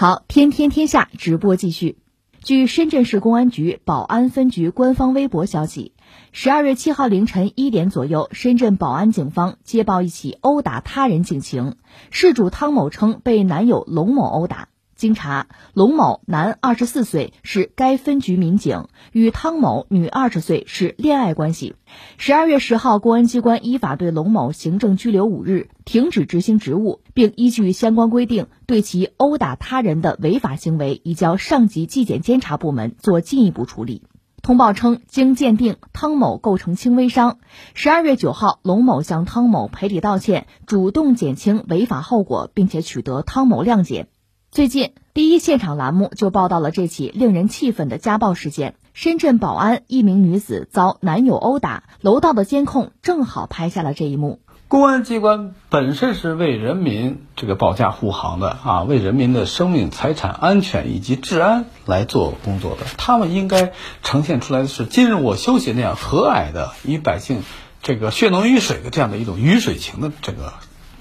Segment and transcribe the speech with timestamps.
[0.00, 1.98] 好，天天天下直播继续。
[2.44, 5.92] 据深圳市公安局宝安分局官方微博消息，
[6.30, 11.74] 十二月七号凌晨一点左右，深圳宝安警方接报一起殴打他人警情，
[12.12, 14.68] 事主汤某称被男友龙某殴打。
[14.98, 21.76] 经查，龙某男，二十四岁，是该分局民警，与汤某女二十岁是恋爱关系。
[22.16, 34.02] 十二月十号，公安机关依法对龙某行政拘留五日，停止执行职务，并依据相关规定，对其殴打他人的违法行为移交上级纪检监察部门做进一步处理。
[34.42, 37.38] 通报称，经鉴定，汤某构成轻微伤。
[37.74, 44.08] 十二月九号，龙某向汤某赔礼道歉，主动减轻违法后果，并且取得汤某谅解。
[44.50, 48.76] 最近，第一现场栏目就报道了这起令人气愤的家暴事件。
[48.94, 54.40] 深圳宝安一名女子遭男友殴打，楼道的监控正好拍下了这一幕。
[54.66, 62.86] 公安机关本身是为人民这个保驾护航的啊，为人民的生命财产安全以及治安来做工作的。
[62.96, 67.42] 他们应该呈现出来的是今日我休息那样和蔼的与百姓
[67.82, 70.54] 这个血浓于水的这样的一种鱼水情的这个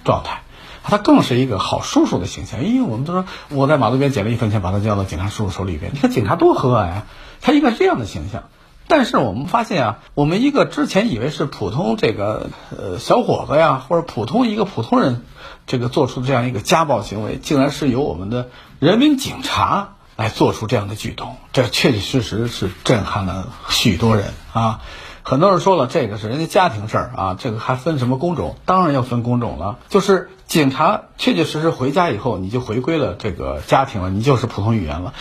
[0.04, 0.44] 状态。
[0.90, 5.92] 他更是一个好叔叔的形象，因为我们都说我在马路边捡了一分钱，把它交到警察叔叔手里边。
[5.94, 7.08] 你看警察多和蔼啊，
[7.42, 8.44] 他应该是这样的形象。
[8.90, 15.26] 但是我们发现啊，我们一个之前以为是普通这个呃小伙子呀，或者普通一个普通人，
[15.66, 18.50] 这个做出这样一个家暴行为，竟然是由我们的
[18.80, 24.80] 人民警察来做出这样的举动，这确确实实是震撼了许多人啊。
[25.30, 28.56] 很多人说了，这个是人家家庭事儿啊，这个还分什么工种？
[28.64, 29.78] 当然要分工种了。
[29.90, 35.14] 就是警察确确实实回家以后，你就回归了这个家庭了，你就是普通语言了。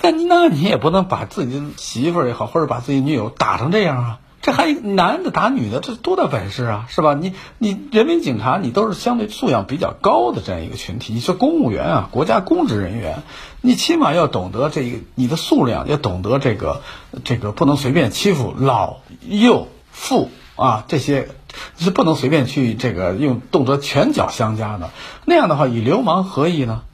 [0.00, 4.18] 但那你也不能把自己的媳妇儿也好，或者把自己女友打成这样啊。
[4.48, 7.12] 这还男的打女的，这多大本事啊，是吧？
[7.12, 11.12] 你你人民警察，你都是相对素养比较高的这样一个群体。
[11.12, 13.24] 你是公务员啊，国家公职人员，
[13.60, 16.80] 你起码要懂得这个你的素量，要懂得这个
[17.24, 21.28] 这个不能随便欺负老幼妇啊，这些
[21.76, 24.88] 是不能随便去这个用动辄拳脚相加的。
[25.26, 26.84] 那样的话，与流氓何异呢？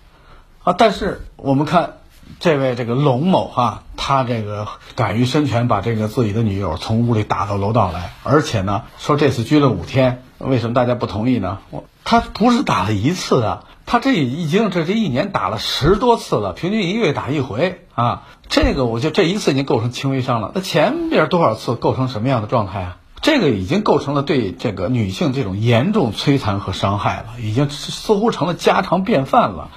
[0.65, 1.99] 啊，但是我们看。
[2.41, 11.59] 这位这个龙某哈，他这个敢于伸拳把这个自己的女友从屋里打到楼道来，而且呢说这次拘了五天，为什么大家不同意呢？
[11.71, 18.25] 我他不是打了一次啊，他这已经这这一年打了十多次了，平均一个月打一回啊。
[18.49, 22.97] 这个我觉得这一次已经构成轻微伤了，那前边多少次构成什么样的状态啊？
[23.23, 29.71] 这个已经构成了对这个女性这种严重摧残和伤害了，已经似乎成了家常便饭了。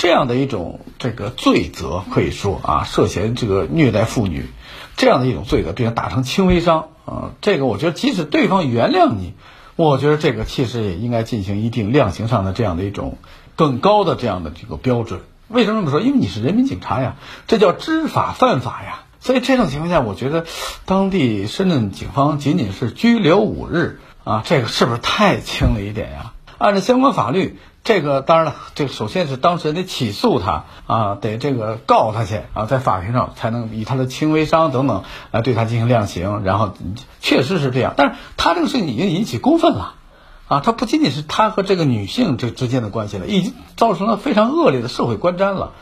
[0.00, 4.46] 这样的一种这个罪责，可以说啊，涉嫌这个虐待妇女，
[4.96, 9.34] 这样的一种罪责，并且打成轻微伤啊，这个我觉得即使对方原谅你，
[9.76, 13.18] 我觉得这个其实也应该进行一定量刑上的这样的一种
[13.56, 15.20] 更高的这样的这个标准。
[15.48, 16.00] 为什么这么说？
[16.00, 17.16] 因为你是人民警察呀，
[17.46, 19.02] 这叫知法犯法呀。
[19.20, 20.46] 所以这种情况下，我觉得
[20.86, 26.32] 当地深圳警方仅仅是拘留五日啊，这个是不是太轻了一点呀？
[26.56, 27.58] 按照相关法律。
[27.82, 36.74] 这个当然了，这个首先是当事人得起诉他啊，得这个告他去啊，在法庭上才能以他的轻微伤等等来对他进行量刑，然后
[37.20, 37.94] 确实是这样。
[37.96, 39.94] 但是他这个事情已经引起公愤了，
[40.46, 45.72] 啊，他不仅仅是他和这个女性这之间的关系了，已经造成了非常恶劣的社会观瞻了。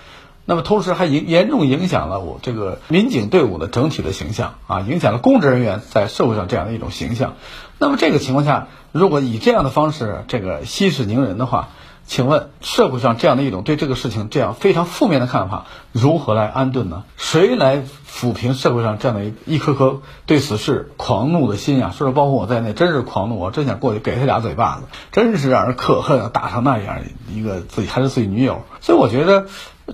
[0.44, 7.34] 那么同时还影严重影响了我这个民警队伍的整体的形象啊，影响了公职人员在社会上这样的一种形象。
[7.78, 11.68] 那么这个情况下，如果以这样的方式这个息事宁人的话，
[12.08, 17.04] 请问社会上这样的一种对这个事情这样非常负面的看法，如何来安顿呢？
[17.18, 21.92] 谁来抚平社会上这样的一一颗颗对此事狂怒的心呀？
[21.94, 28.62] 说说包括我在内，真是狂怒，我真想过去给他俩嘴巴子，真是让人可恨啊，打成那样一个自己还是自己女友。
[28.80, 29.46] 所以我觉得，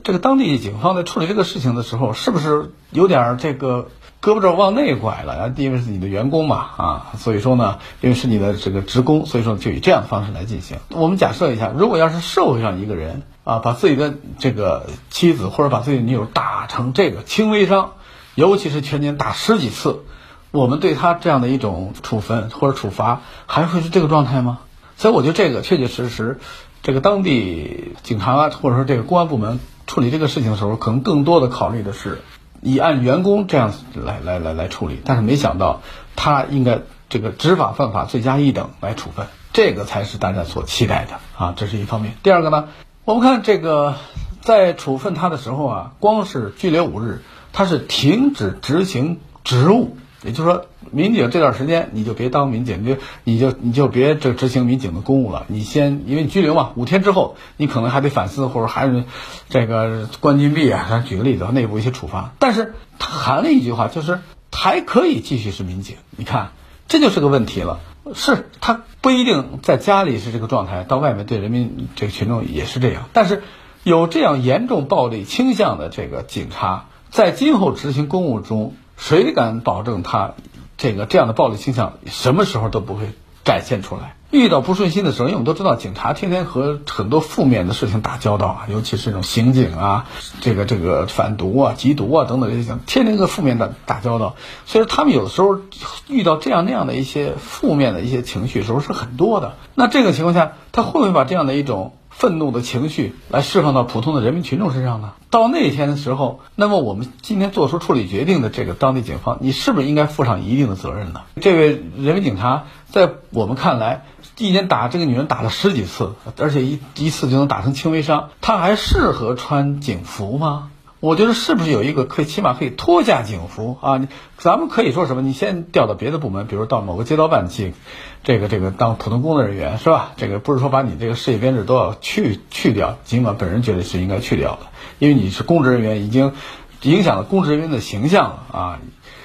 [0.05, 3.89] 这个当地警方在处理这个事情的时候，是不是有点这个？
[4.25, 10.79] 胳膊肘往内拐了，因为是你的员工嘛，啊，所以说呢，因为是你的这个职工，所以说就以这样的方式来进行。
[10.89, 17.91] 我们假设一下，如果要是社会上一个人啊，把自己的这个妻子或者把自己的女友打成这个轻微伤，
[18.34, 20.04] 尤其是全年打十几次，
[20.53, 24.60] 我们对他这样的一种处分或者处罚，还会是这个状态吗？
[24.97, 26.41] 所以我觉得这个确确实实，
[26.83, 32.22] 这个当地警察或者说这个公安部门处理这个事情的时候，可能更多的考虑的是。
[32.60, 35.83] 以按员工这样来来来来处理，但是没想到
[36.16, 42.15] 他应该这个执法犯法罪加一等来处分，这个才是大家所期待的啊，这是一方面。
[42.22, 42.68] 第二个呢，
[43.04, 43.95] 我们看这个
[44.41, 47.22] 在处分他的时候啊，光是拘留五日，
[47.53, 55.44] 他是停止执行职务也就是说，民警这段时间你就别当民警，你就你就你就别这执行民警的公务了。
[55.48, 59.04] 你先因为你拘留嘛，五天之后你可能还得反思，或者还是
[59.50, 60.86] 这个关禁闭啊。
[60.88, 62.32] 咱举个例子，内部一些处罚。
[62.38, 65.97] 但是他含了一句话，就是还可以继续是民警。
[66.16, 66.53] 你看，
[66.88, 67.80] 这就是个问题了。
[68.15, 73.10] 是他不一定在家里是这个状态，到外面对人民这个群众也是这样。
[73.12, 73.42] 但是
[73.82, 78.74] 有这样严重暴力倾向的这个警察，在今后执行公务中。
[78.97, 80.35] 谁敢保证他
[80.77, 83.11] 这个这样的暴力倾向什么时候都不会
[83.45, 84.17] 展现出来？
[84.31, 90.07] 遇到不顺心的时候，因为我们都知道，警察天天和很多负面的事情打交道啊，尤其是这种刑警啊，
[90.41, 94.35] 这个这个贩毒啊、缉毒啊等等这些，天天和负面的打交道，
[94.67, 95.61] 所以他们有的时候
[96.09, 99.55] 遇到这样那样的一些负面的一些情绪时候是很多的。
[99.77, 101.93] 那这个情况下，他会不会把这样的一种？
[102.16, 105.13] 愤怒的情绪来释放到普通的人民群众身上呢？
[105.31, 111.22] 到那天的时候，那么我们今天做出处理决定的这个当地警方，你是不是应该负上一定的责任呢？
[111.41, 114.05] 这位人民警察在我们看来，
[114.39, 120.71] 一年打这个女人打了十几次，而且一一次就能打成轻微伤，他还适合穿警服吗？
[121.04, 124.09] 我觉得是不是有一个可以起码可以脱下警服啊？
[124.39, 125.21] 咱们可以说什么？
[125.21, 127.74] 你先调到别的部门，比如到某个街道办去，
[128.22, 130.12] 这个这个当普通工作人员是吧？
[130.16, 134.60] 这个不是说把你这个事业编制都要去去掉，尽管本人觉得是应该去掉的，
[134.98, 136.33] 因为你是公职人员，已经
[136.80, 138.80] 影响了公职人员的形象了啊。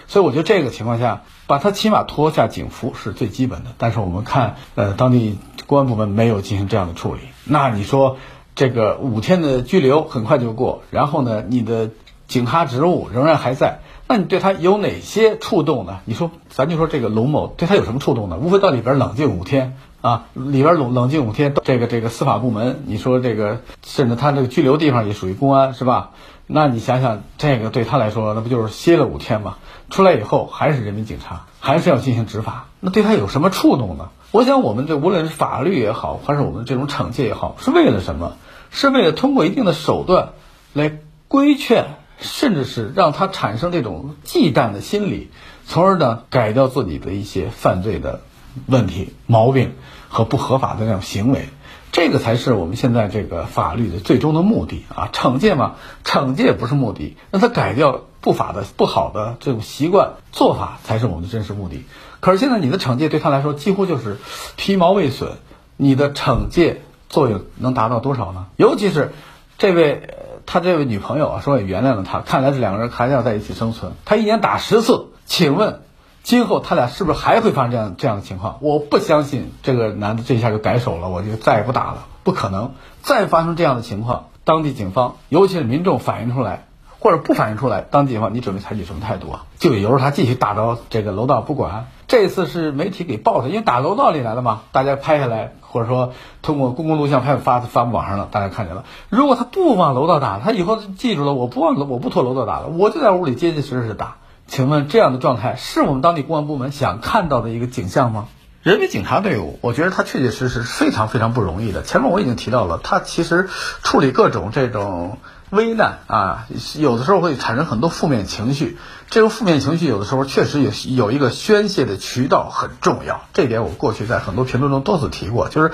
[0.10, 3.70] 所以我觉得这个情况下，把他起码脱下警服是最基本的。
[3.78, 8.18] 但是我们看，呃，当地公安部门没有进行这样的处理，那你说？
[8.56, 11.90] 这个五天的拘留很快就过，然后呢，你的
[12.28, 16.00] 警察职务仍然还在，那你对他有哪些触动呢？
[16.06, 18.38] 你说，咱就说这个龙某对他有什么触动呢？
[18.38, 26.12] 无非到里边冷静五天啊，里边冷冷静五天，这个这个司法部门，你说这个甚至他这个拘留地方也属于公安是吧？
[26.46, 29.58] 那你想想，这个对他来说，那不就是歇了五天吗？
[29.90, 34.10] 出来以后还是人民警察，还是要进行执法，那对他有什么触动呢？
[34.32, 38.38] 我想，我们这无论是法律也好，还是我们这种惩戒也好，是为了什么？
[38.70, 40.34] 是为了通过一定的手段
[40.74, 45.32] 来规劝，甚至是让他产生这种忌惮的心理，
[45.66, 48.22] 从而呢改掉自己的一些犯罪的
[48.68, 49.74] 问题、毛病
[50.10, 51.50] 和不合法的那种行为。
[51.92, 55.10] 这个才是我们现在这个法律的最终的目的啊！
[55.12, 61.86] 惩戒嘛，惩戒不是目的，让他改掉不法的不好的这种习惯做法才是我们的真实目的。
[62.20, 64.18] 可是现在你的惩戒对他来说几乎就是
[64.56, 65.34] 皮毛未损，
[65.78, 66.82] 你的惩戒。
[67.10, 68.46] 作用能达到多少呢？
[68.56, 69.14] 尤其是
[69.58, 70.14] 这位
[70.46, 72.20] 他这位女朋友啊，说也原谅了他。
[72.20, 73.94] 看来这两个人还要在一起生存。
[74.06, 75.82] 他一年打十次，请问
[76.22, 78.60] 今后他俩是不是还会发生这样这样的情况？
[78.62, 84.28] 我不相信这个男的这下就改手了，我就再也不打了，不可能再发生这样的情况。
[84.44, 86.68] 当地警方，尤其是民众反映出来，
[87.00, 89.46] 或者不反映出来，当地警方你准备采取什么态度啊？
[89.58, 91.88] 就由着他继续打到这个楼道不管。
[92.10, 96.12] 这次是媒体给报的，因为打楼道里来了嘛，大家拍下来，或者说
[96.42, 98.84] 通过公共录像拍发发网上了，大家看见了。
[99.10, 104.16] 如果他不往楼道打，他以后记住了，我不往楼，我不拖楼道打了，我就在屋里结结实实打。
[104.48, 108.26] 请问这样的状态是我们当地公安部门想看到的一个景象吗？
[108.64, 111.84] 人民警察队伍，我觉得他确确实实非常非常不容易的。
[111.84, 113.48] 前面我已经提到了，他其实
[113.84, 115.20] 处理各种这种。
[115.52, 116.46] 危难啊，
[116.78, 118.78] 有的时候会产生很多负面情绪。
[119.10, 123.22] 这种负面情绪有的时候确实有有一个宣泄的渠道很重要。
[123.34, 125.72] 这点我过去在很多评论中多次提过，就是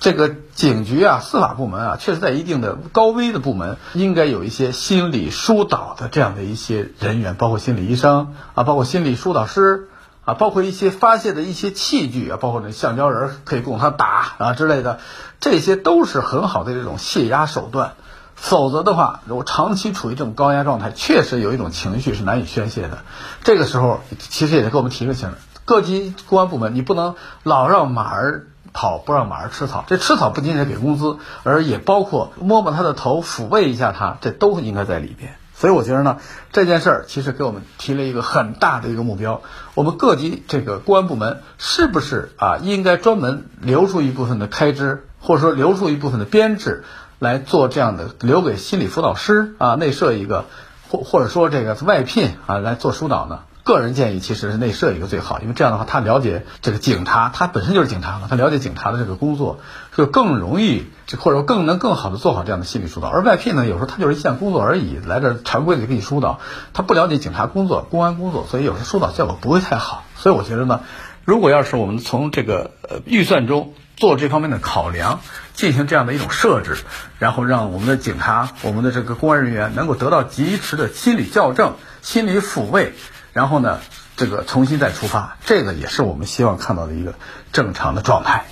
[0.00, 9.88] 这个警局啊、司法部门啊，确实在一定的高危的部门，应该有一些心理疏导的这样的一些人员，包括心理医生啊，包括心理疏导师
[10.24, 14.98] 啊，包括一些发泄的一些器具啊，包括那橡胶人可以供他打啊之类的，
[15.38, 17.92] 这些都是很好的这种泄压手段。
[18.34, 22.98] 否则的话，如果长期处于这种高压状态，确实有一种情绪是难以宣泄的。
[23.44, 25.30] 这个时候，其实也是给我们提个醒：
[25.64, 29.84] 各级公安部门，你不能老让马儿跑，不让马儿吃草。
[29.86, 35.36] 这吃草不仅仅是给工资，而也包括摸摸他的头，抚慰一下他，这都应该在里边。
[35.54, 36.16] 所以我觉得呢，
[36.50, 39.42] 这件事儿其实给我们提了一个很大的一个目标：
[39.74, 46.84] 我们各级这个公安部门是不是啊，应该专门留出一部分的开支，或者说留出一部分的编制？
[47.22, 50.46] 来做这样的，留给心理辅导师啊，内设一个，
[50.90, 53.38] 或或者说这个外聘啊来做疏导呢？
[53.62, 59.60] 个人建议其实是内设一个最好，因为这样的话，他了解这个警察，他本身就是警察嘛，他了解警察的这个工作，
[59.96, 63.06] 就更容易，或者说更能更好的做好这样的心理疏导。
[63.06, 66.40] 而外聘呢，有时候他就是一项工作而已，来这常规的给你疏导，
[66.72, 70.02] 他不了解警察工作、公安工作，所以有时候疏导效果不会太好。
[70.16, 70.80] 所以我觉得呢，
[71.24, 73.74] 如果要是我们从这个呃预算中。
[73.94, 75.20] 做这方面的考量，
[75.52, 76.78] 进行这样的一种设置，
[77.20, 82.94] 然后让我们的警察、我们的这个公安人员能够得到及时的心理校正、心理抚慰，
[83.32, 83.78] 然后呢，
[84.16, 87.14] 这个重新再出发，这个也是我们希望看到的一个
[87.52, 88.46] 正常的状态。